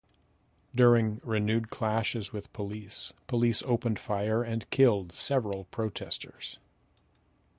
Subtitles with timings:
[0.73, 6.57] During renewed clashes with police, police opened fire and killed several protesters.